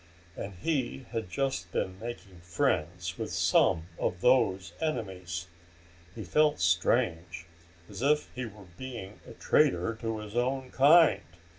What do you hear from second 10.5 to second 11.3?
kind.